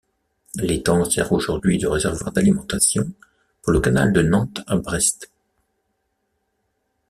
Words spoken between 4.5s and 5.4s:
à Brest.